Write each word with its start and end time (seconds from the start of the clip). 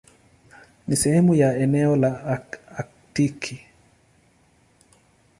Ni 0.87 0.95
sehemu 0.95 1.35
ya 1.35 1.57
eneo 1.57 1.95
la 1.95 2.41
Aktiki. 2.77 3.65